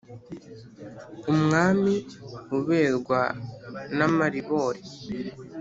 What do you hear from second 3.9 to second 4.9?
n' amaribori